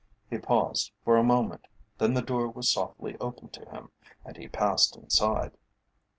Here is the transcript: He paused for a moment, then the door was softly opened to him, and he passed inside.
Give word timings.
He 0.31 0.39
paused 0.39 0.91
for 1.05 1.15
a 1.15 1.23
moment, 1.23 1.67
then 1.99 2.15
the 2.15 2.23
door 2.23 2.47
was 2.49 2.67
softly 2.73 3.15
opened 3.21 3.53
to 3.53 3.69
him, 3.69 3.91
and 4.25 4.35
he 4.35 4.47
passed 4.47 4.95
inside. 4.95 5.55